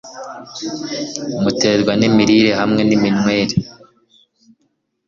muterwa 1.41 1.91
nimirire 1.99 2.51
hamwe 2.59 2.81
niminywere 2.85 3.55